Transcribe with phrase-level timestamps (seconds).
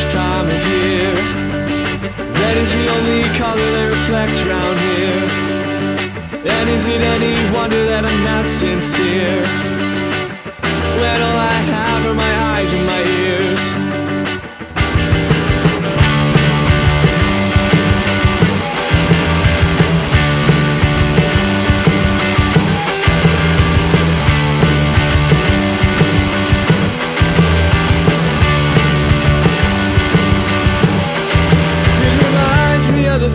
[0.00, 1.14] this time of year.
[2.38, 5.28] Red is the only color that reflects round here.
[6.52, 9.19] And is it any wonder that I'm not sincere?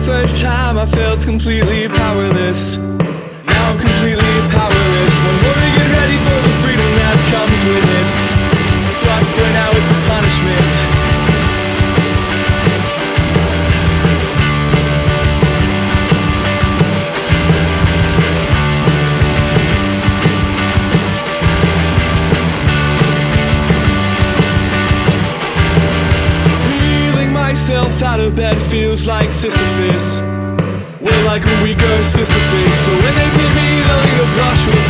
[0.06, 2.76] First time I felt completely powerless.
[2.76, 5.14] Now I'm completely powerless.
[5.26, 5.65] One more
[28.36, 30.20] bed feels like Sisyphus.
[31.00, 32.74] We're like a weaker Sisyphus.
[32.84, 34.85] So when they beat me, they'll a brush with